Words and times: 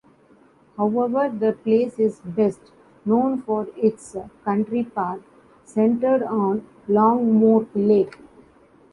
However, 0.77 1.29
the 1.29 1.53
place 1.53 1.99
is 1.99 2.21
best 2.21 2.59
known 3.05 3.43
for 3.43 3.67
its 3.77 4.15
Country 4.43 4.83
Park, 4.83 5.21
centred 5.63 6.23
on 6.23 6.67
Longmoor 6.89 7.67
Lake. 7.75 8.17